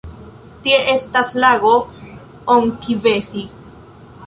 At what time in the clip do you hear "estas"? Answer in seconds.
0.93-1.33